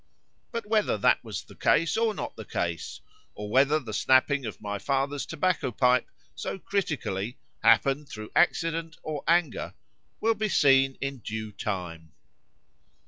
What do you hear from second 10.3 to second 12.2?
be seen in due time.